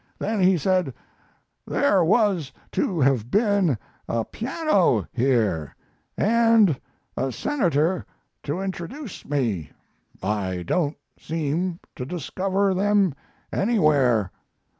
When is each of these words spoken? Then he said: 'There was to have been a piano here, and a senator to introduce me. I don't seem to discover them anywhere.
Then 0.17 0.39
he 0.41 0.57
said: 0.57 0.95
'There 1.67 2.03
was 2.03 2.51
to 2.71 3.01
have 3.01 3.29
been 3.29 3.77
a 4.09 4.25
piano 4.25 5.05
here, 5.13 5.75
and 6.17 6.81
a 7.15 7.31
senator 7.31 8.07
to 8.41 8.61
introduce 8.61 9.23
me. 9.25 9.69
I 10.23 10.63
don't 10.65 10.97
seem 11.19 11.79
to 11.95 12.03
discover 12.03 12.73
them 12.73 13.13
anywhere. 13.53 14.31